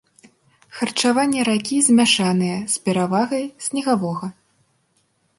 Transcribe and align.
Харчаванне 0.77 1.41
ракі 1.49 1.77
змяшанае, 1.87 2.55
з 2.75 2.81
перавагай 2.87 3.45
снегавога. 3.65 4.27